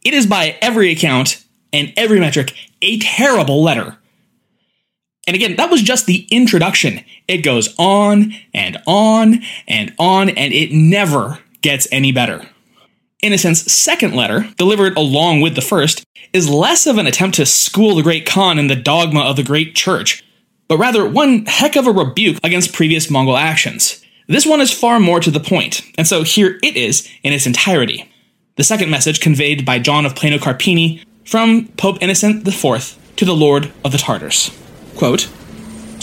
[0.03, 3.97] It is by every account and every metric a terrible letter.
[5.27, 7.03] And again, that was just the introduction.
[7.27, 12.47] It goes on and on and on, and it never gets any better.
[13.21, 17.95] Innocent's second letter, delivered along with the first, is less of an attempt to school
[17.95, 20.23] the great Khan in the dogma of the great church,
[20.67, 24.04] but rather one heck of a rebuke against previous Mongol actions.
[24.28, 27.45] This one is far more to the point, and so here it is in its
[27.45, 28.12] entirety.
[28.58, 33.36] The second message conveyed by John of Plano Carpini from Pope Innocent IV to the
[33.36, 34.51] Lord of the Tartars.
[34.95, 35.30] Quote,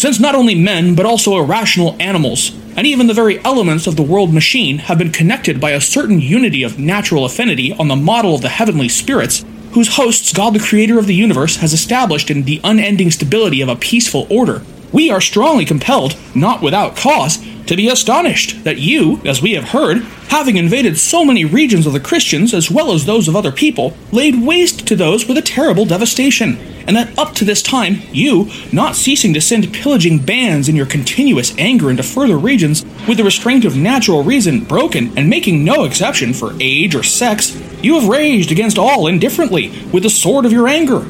[0.03, 4.03] Since not only men, but also irrational animals, and even the very elements of the
[4.03, 8.35] world machine have been connected by a certain unity of natural affinity on the model
[8.35, 12.43] of the heavenly spirits, whose hosts God the Creator of the universe has established in
[12.43, 14.63] the unending stability of a peaceful order,
[14.93, 19.71] we are strongly compelled, not without cause, to be astonished that you, as we have
[19.71, 19.99] heard,
[20.29, 23.95] having invaded so many regions of the Christians as well as those of other people,
[24.11, 28.51] laid waste to those with a terrible devastation, and that up to this time you,
[28.73, 33.25] not ceasing to send pillaging bands in your continuous anger into further regions, with the
[33.25, 38.09] restraint of natural reason broken, and making no exception for age or sex, you have
[38.09, 41.07] raged against all indifferently with the sword of your anger.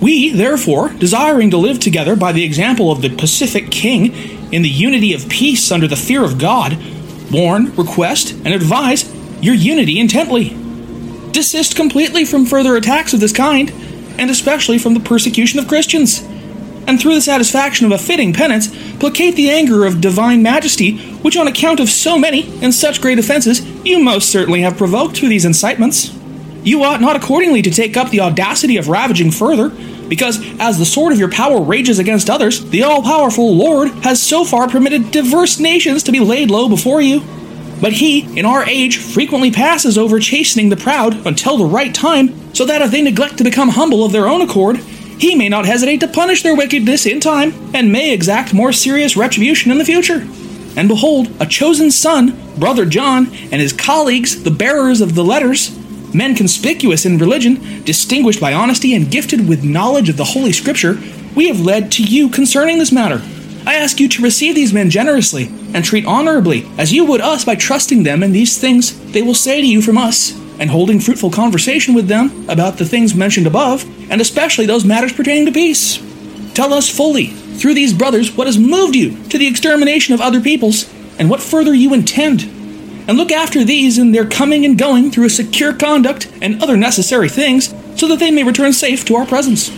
[0.00, 4.68] We, therefore, desiring to live together by the example of the Pacific King, in the
[4.68, 6.78] unity of peace under the fear of God,
[7.30, 9.10] warn, request, and advise
[9.42, 10.56] your unity intently.
[11.32, 13.70] Desist completely from further attacks of this kind,
[14.18, 16.22] and especially from the persecution of Christians.
[16.86, 21.36] And through the satisfaction of a fitting penance, placate the anger of divine majesty, which
[21.36, 25.28] on account of so many and such great offenses you most certainly have provoked through
[25.28, 26.12] these incitements.
[26.62, 29.70] You ought not accordingly to take up the audacity of ravaging further,
[30.10, 34.20] because as the sword of your power rages against others, the all powerful Lord has
[34.20, 37.22] so far permitted diverse nations to be laid low before you.
[37.80, 42.54] But he, in our age, frequently passes over chastening the proud until the right time,
[42.54, 45.64] so that if they neglect to become humble of their own accord, he may not
[45.64, 49.84] hesitate to punish their wickedness in time, and may exact more serious retribution in the
[49.84, 50.26] future.
[50.76, 55.76] And behold, a chosen son, Brother John, and his colleagues, the bearers of the letters,
[56.14, 60.98] men conspicuous in religion, distinguished by honesty, and gifted with knowledge of the Holy Scripture,
[61.34, 63.22] we have led to you concerning this matter.
[63.66, 67.44] I ask you to receive these men generously and treat honorably, as you would us
[67.44, 71.00] by trusting them in these things they will say to you from us, and holding
[71.00, 75.52] fruitful conversation with them about the things mentioned above, and especially those matters pertaining to
[75.52, 76.02] peace.
[76.54, 80.40] Tell us fully, through these brothers, what has moved you to the extermination of other
[80.40, 82.59] peoples, and what further you intend
[83.10, 86.76] and look after these in their coming and going through a secure conduct and other
[86.76, 89.68] necessary things, so that they may return safe to our presence.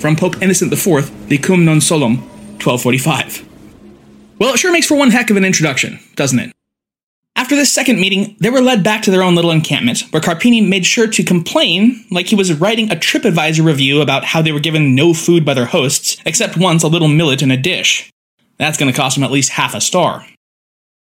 [0.00, 2.16] From Pope Innocent IV, Licum Non Solum,
[2.56, 3.46] 1245.
[4.38, 6.52] Well, it sure makes for one heck of an introduction, doesn't it?
[7.36, 10.66] After this second meeting, they were led back to their own little encampment, where Carpini
[10.66, 14.58] made sure to complain like he was writing a TripAdvisor review about how they were
[14.58, 18.10] given no food by their hosts, except once a little millet in a dish.
[18.56, 20.24] That's going to cost him at least half a star.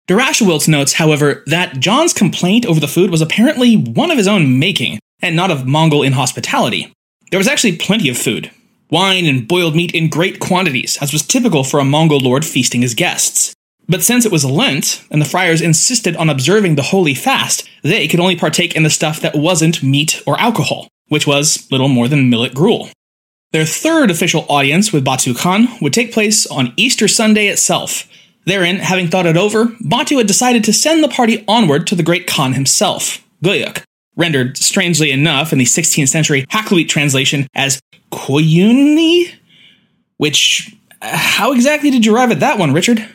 [0.08, 4.28] De Rachewiltz notes, however, that John's complaint over the food was apparently one of his
[4.28, 6.94] own making, and not of Mongol inhospitality.
[7.30, 8.52] There was actually plenty of food
[8.90, 12.82] wine and boiled meat in great quantities, as was typical for a Mongol lord feasting
[12.82, 13.54] his guests.
[13.90, 18.08] But since it was Lent, and the friars insisted on observing the holy fast, they
[18.08, 22.08] could only partake in the stuff that wasn't meat or alcohol, which was little more
[22.08, 22.90] than millet gruel.
[23.52, 28.08] Their third official audience with Batu Khan would take place on Easter Sunday itself,
[28.48, 32.02] Therein, having thought it over, Batu had decided to send the party onward to the
[32.02, 33.84] great Khan himself, Guyuk,
[34.16, 39.34] rendered strangely enough in the 16th century Hakluyt translation as Koyuni?
[40.16, 43.06] Which, how exactly did you arrive at that one, Richard?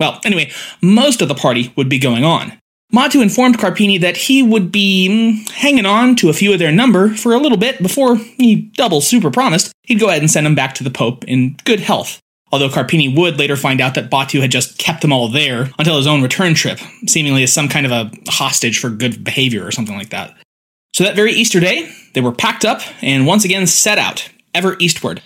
[0.00, 0.50] Well, anyway,
[0.82, 2.52] most of the party would be going on.
[2.90, 6.72] Batu informed Carpini that he would be mm, hanging on to a few of their
[6.72, 10.46] number for a little bit before he double super promised he'd go ahead and send
[10.46, 12.20] them back to the Pope in good health
[12.52, 15.96] although Carpini would later find out that Batu had just kept them all there until
[15.96, 19.72] his own return trip, seemingly as some kind of a hostage for good behavior or
[19.72, 20.36] something like that.
[20.94, 24.76] So that very Easter day, they were packed up and once again set out, ever
[24.78, 25.22] eastward,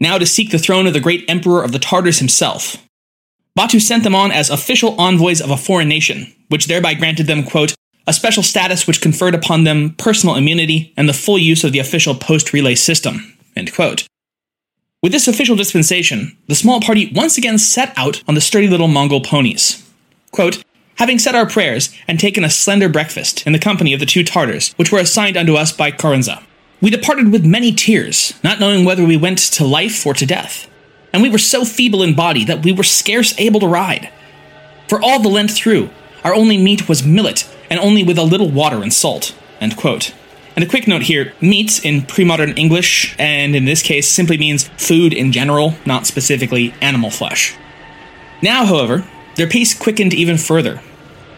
[0.00, 2.76] now to seek the throne of the great emperor of the Tartars himself.
[3.54, 7.44] Batu sent them on as official envoys of a foreign nation, which thereby granted them,
[7.44, 7.74] quote,
[8.06, 11.78] a special status which conferred upon them personal immunity and the full use of the
[11.78, 14.06] official post relay system, end quote.
[15.04, 18.88] With this official dispensation, the small party once again set out on the sturdy little
[18.88, 19.86] Mongol ponies.
[20.30, 24.06] Quote, Having said our prayers and taken a slender breakfast in the company of the
[24.06, 26.42] two Tartars, which were assigned unto us by Koronza,
[26.80, 30.70] we departed with many tears, not knowing whether we went to life or to death.
[31.12, 34.10] And we were so feeble in body that we were scarce able to ride.
[34.88, 35.90] For all the Lent through,
[36.24, 39.34] our only meat was millet, and only with a little water and salt.
[40.56, 44.38] And a quick note here meat in pre modern English, and in this case, simply
[44.38, 47.54] means food in general, not specifically animal flesh.
[48.42, 49.04] Now, however,
[49.36, 50.80] their pace quickened even further.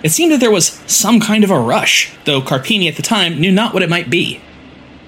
[0.03, 3.41] It seemed that there was some kind of a rush, though Carpini at the time
[3.41, 4.41] knew not what it might be.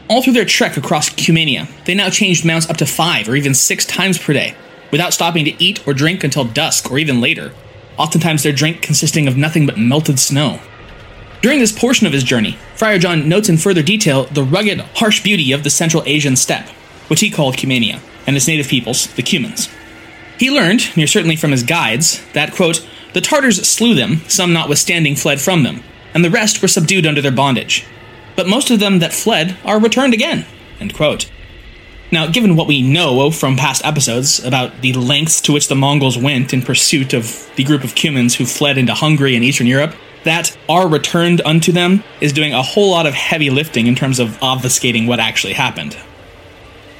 [0.08, 3.52] All through their trek across Cumania, they now changed mounts up to five or even
[3.52, 4.54] six times per day,
[4.90, 7.52] without stopping to eat or drink until dusk or even later,
[7.98, 10.60] oftentimes their drink consisting of nothing but melted snow.
[11.40, 15.22] During this portion of his journey, Friar John notes in further detail the rugged, harsh
[15.22, 16.68] beauty of the Central Asian steppe,
[17.06, 19.72] which he called Cumania, and its native peoples, the Cumans.
[20.38, 25.16] He learned, near certainly from his guides, that, quote, the Tartars slew them, some notwithstanding
[25.16, 25.82] fled from them,
[26.12, 27.84] and the rest were subdued under their bondage.
[28.36, 30.44] But most of them that fled are returned again,
[30.80, 31.30] end quote.
[32.10, 36.16] Now, given what we know from past episodes about the lengths to which the Mongols
[36.16, 39.94] went in pursuit of the group of Cumans who fled into Hungary and Eastern Europe,
[40.24, 44.18] that are returned unto them is doing a whole lot of heavy lifting in terms
[44.18, 45.96] of obfuscating what actually happened.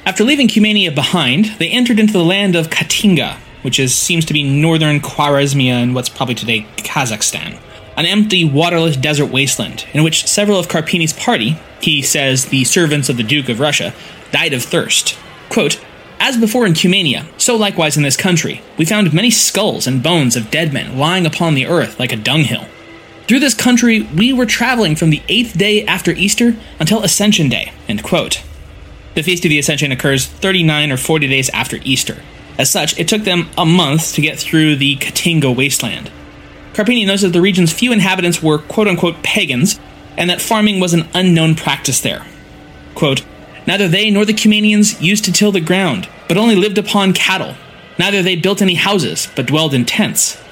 [0.05, 4.35] After leaving Cumania behind, they entered into the land of Katinga, which is, seems to
[4.35, 7.59] be northern Khwarezmia in what's probably today Kazakhstan.
[7.97, 13.09] An empty, waterless desert wasteland in which several of Carpini's party, he says the servants
[13.09, 13.93] of the Duke of Russia,
[14.31, 15.19] died of thirst.
[15.49, 15.81] Quote,
[16.21, 20.37] as before in Cumania, so likewise in this country, we found many skulls and bones
[20.37, 22.67] of dead men lying upon the earth like a dunghill.
[23.29, 27.73] Through this country, we were traveling from the eighth day after Easter until Ascension Day.
[27.87, 28.43] End quote.
[29.15, 32.23] The Feast of the Ascension occurs 39 or 40 days after Easter.
[32.59, 36.11] As such, it took them a month to get through the Katinga wasteland.
[36.73, 39.79] Carpini knows that the region's few inhabitants were quote unquote pagans,
[40.17, 42.27] and that farming was an unknown practice there.
[42.95, 43.25] Quote,
[43.69, 47.55] Neither they nor the Cumanians used to till the ground, but only lived upon cattle.
[47.99, 50.43] Neither they built any houses, but dwelled in tents.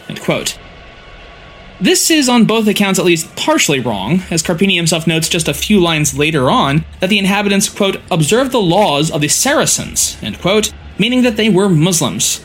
[1.81, 5.55] This is on both accounts at least partially wrong, as Carpini himself notes just a
[5.55, 10.39] few lines later on that the inhabitants, quote, observed the laws of the Saracens, end
[10.39, 12.45] quote, meaning that they were Muslims.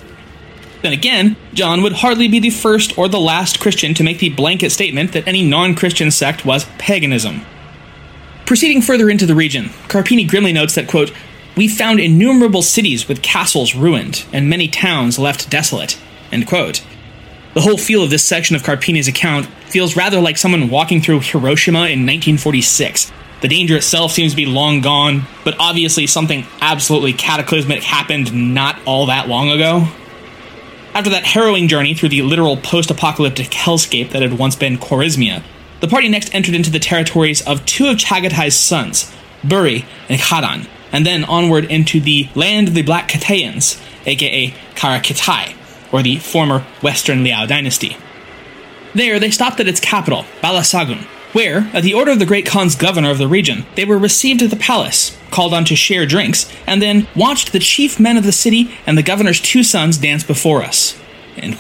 [0.84, 4.30] Then again, John would hardly be the first or the last Christian to make the
[4.30, 7.46] blanket statement that any non Christian sect was paganism.
[8.52, 11.14] Proceeding further into the region, Carpini grimly notes that, quote,
[11.56, 15.98] we found innumerable cities with castles ruined and many towns left desolate,
[16.34, 16.86] end quote.
[17.54, 21.22] The whole feel of this section of Carpini's account feels rather like someone walking through
[21.22, 23.14] Hiroshima in 1946.
[23.40, 28.78] The danger itself seems to be long gone, but obviously something absolutely cataclysmic happened not
[28.86, 29.88] all that long ago.
[30.94, 35.42] After that harrowing journey through the literal post apocalyptic hellscape that had once been Khwarezmia,
[35.82, 39.12] the party next entered into the territories of two of Chagatai's sons,
[39.44, 45.56] Buri and Khadan, and then onward into the land of the Black Kitayans, aka Karakitai,
[45.92, 47.98] or the former Western Liao dynasty.
[48.94, 51.04] There, they stopped at its capital, Balasagun,
[51.34, 54.42] where, at the order of the Great Khan's governor of the region, they were received
[54.42, 58.26] at the palace, called on to share drinks, and then watched the chief men of
[58.26, 61.00] the city and the governor's two sons dance before us.
[61.38, 61.54] In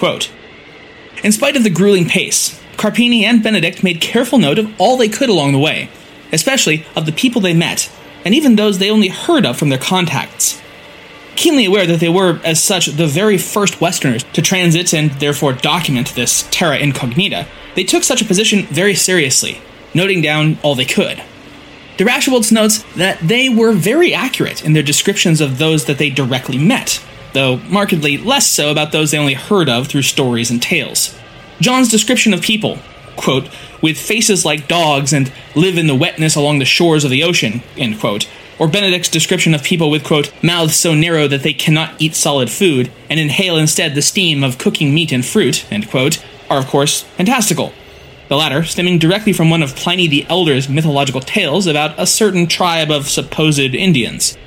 [1.32, 5.30] spite of the grueling pace, Carpini and Benedict made careful note of all they could
[5.30, 5.89] along the way,
[6.32, 7.91] especially of the people they met,
[8.26, 10.61] and even those they only heard of from their contacts.
[11.36, 15.53] Keenly aware that they were, as such, the very first Westerners to transit and therefore
[15.53, 19.61] document this terra incognita, they took such a position very seriously,
[19.93, 21.24] noting down all they could.
[21.97, 26.09] De Rachewiltz notes that they were very accurate in their descriptions of those that they
[26.09, 27.03] directly met,
[27.34, 31.17] though markedly less so about those they only heard of through stories and tales.
[31.62, 32.80] John's description of people,
[33.16, 33.47] quote,
[33.82, 37.62] with faces like dogs and live in the wetness along the shores of the ocean,
[37.78, 42.01] end quote, or Benedict's description of people with, quote, mouths so narrow that they cannot
[42.01, 46.24] eat solid food and inhale instead the steam of cooking meat and fruit, end quote,
[46.49, 47.74] are of course fantastical.
[48.28, 52.47] The latter stemming directly from one of Pliny the Elder's mythological tales about a certain
[52.47, 54.38] tribe of supposed Indians.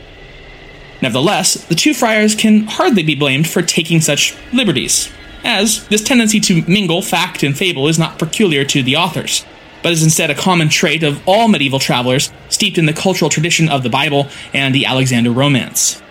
[1.00, 5.12] Nevertheless, the two friars can hardly be blamed for taking such liberties,
[5.44, 9.44] as this tendency to mingle fact and fable is not peculiar to the authors
[9.84, 13.68] but is instead a common trait of all medieval travelers steeped in the cultural tradition
[13.68, 16.02] of the Bible and the Alexander Romance.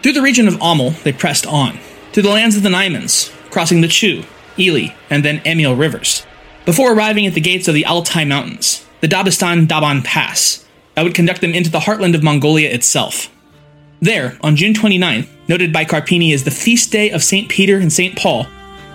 [0.00, 1.80] Through the region of Amel, they pressed on,
[2.12, 4.22] to the lands of the Naimans, crossing the Chu,
[4.56, 6.24] Ili, and then Emil rivers,
[6.64, 10.64] before arriving at the gates of the Altai Mountains, the Dabistan Daban Pass,
[10.94, 13.28] that would conduct them into the heartland of Mongolia itself.
[14.00, 17.48] There, on June 29th, noted by Carpini as the feast day of St.
[17.48, 18.16] Peter and St.
[18.16, 18.46] Paul,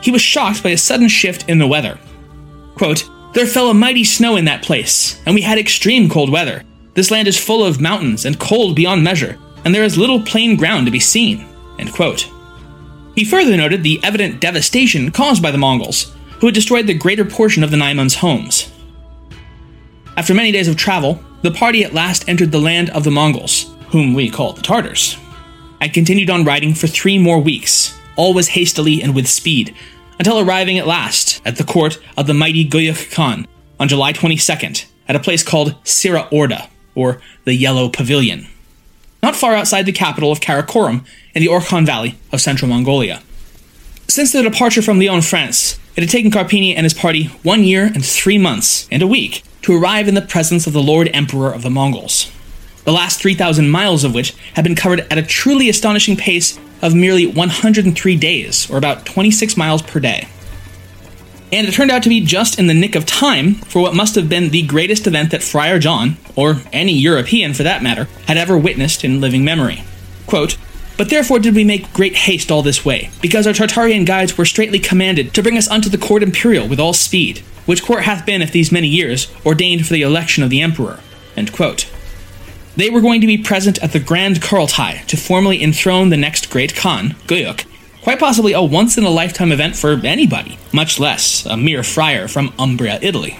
[0.05, 1.97] he was shocked by a sudden shift in the weather.
[2.75, 6.61] Quote, there fell a mighty snow in that place, and we had extreme cold weather.
[6.93, 10.57] This land is full of mountains and cold beyond measure, and there is little plain
[10.57, 11.43] ground to be seen.
[13.15, 17.25] He further noted the evident devastation caused by the Mongols, who had destroyed the greater
[17.25, 18.71] portion of the Naimans' homes.
[20.17, 23.73] After many days of travel, the party at last entered the land of the Mongols,
[23.87, 25.17] whom we call the Tartars,
[25.81, 29.75] and continued on riding for three more weeks, always hastily and with speed,
[30.17, 33.47] until arriving at last at the court of the mighty Guyuk Khan
[33.79, 38.47] on July 22nd at a place called Sira Orda, or the Yellow Pavilion,
[39.21, 43.21] not far outside the capital of Karakorum in the Orkhon Valley of central Mongolia.
[44.07, 47.85] Since their departure from Lyon, France, it had taken Carpini and his party one year
[47.85, 51.51] and three months and a week to arrive in the presence of the Lord Emperor
[51.51, 52.31] of the Mongols,
[52.85, 56.95] the last 3,000 miles of which had been covered at a truly astonishing pace of
[56.95, 60.27] merely 103 days, or about 26 miles per day.
[61.51, 64.15] And it turned out to be just in the nick of time for what must
[64.15, 68.37] have been the greatest event that Friar John, or any European for that matter, had
[68.37, 69.83] ever witnessed in living memory.
[70.27, 70.57] Quote,
[70.97, 74.45] but therefore did we make great haste all this way, because our Tartarian guides were
[74.45, 78.25] straitly commanded to bring us unto the court imperial with all speed, which court hath
[78.25, 80.99] been, if these many years, ordained for the election of the emperor.
[82.77, 86.49] They were going to be present at the Grand Kurultai to formally enthrone the next
[86.49, 87.65] great Khan, Guyuk,
[88.01, 92.27] quite possibly a once in a lifetime event for anybody, much less a mere friar
[92.27, 93.37] from Umbria, Italy.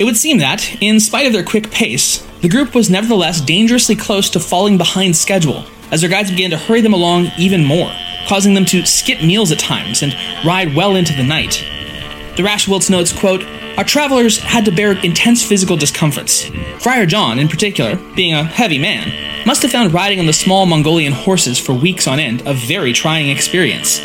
[0.00, 3.94] It would seem that, in spite of their quick pace, the group was nevertheless dangerously
[3.94, 7.92] close to falling behind schedule, as their guides began to hurry them along even more,
[8.26, 11.64] causing them to skip meals at times and ride well into the night.
[12.34, 13.44] De Rachewiltz notes, quote,
[13.76, 16.44] our travelers had to bear intense physical discomforts.
[16.80, 20.66] Friar John, in particular, being a heavy man, must have found riding on the small
[20.66, 23.98] Mongolian horses for weeks on end a very trying experience.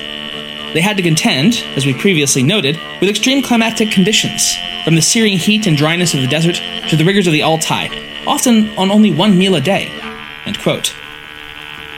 [0.73, 5.37] They had to contend, as we previously noted, with extreme climatic conditions, from the searing
[5.37, 6.55] heat and dryness of the desert
[6.89, 7.87] to the rigors of the Altai,
[8.27, 9.89] often on only one meal a day.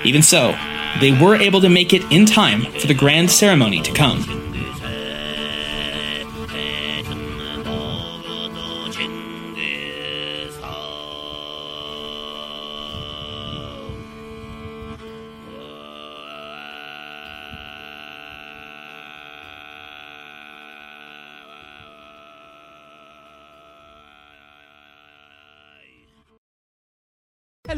[0.03, 0.55] Even so,
[0.99, 4.47] they were able to make it in time for the grand ceremony to come.